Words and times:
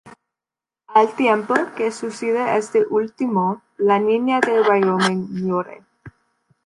Al 0.87 1.15
tiempo 1.15 1.53
que 1.77 1.91
sucede 1.91 2.57
esto 2.57 2.79
último, 2.89 3.61
la 3.77 3.99
niña 3.99 4.39
de 4.39 4.59
Wyoming 4.61 5.43
muere. 5.45 5.83